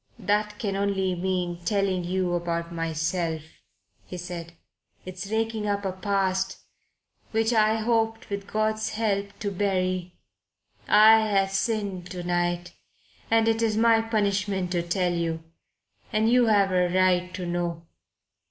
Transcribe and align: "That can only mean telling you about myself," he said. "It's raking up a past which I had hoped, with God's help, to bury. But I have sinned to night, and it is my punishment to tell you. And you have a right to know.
"That 0.17 0.57
can 0.57 0.75
only 0.75 1.13
mean 1.13 1.63
telling 1.63 2.03
you 2.03 2.33
about 2.33 2.73
myself," 2.73 3.43
he 4.03 4.17
said. 4.17 4.53
"It's 5.05 5.29
raking 5.29 5.67
up 5.67 5.85
a 5.85 5.91
past 5.91 6.57
which 7.29 7.53
I 7.53 7.75
had 7.75 7.83
hoped, 7.85 8.27
with 8.31 8.47
God's 8.47 8.89
help, 8.89 9.31
to 9.37 9.51
bury. 9.51 10.17
But 10.87 10.93
I 10.93 11.19
have 11.27 11.51
sinned 11.51 12.09
to 12.09 12.23
night, 12.23 12.73
and 13.29 13.47
it 13.47 13.61
is 13.61 13.77
my 13.77 14.01
punishment 14.01 14.71
to 14.71 14.81
tell 14.81 15.13
you. 15.13 15.43
And 16.11 16.27
you 16.31 16.47
have 16.47 16.71
a 16.71 16.89
right 16.89 17.31
to 17.35 17.45
know. 17.45 17.85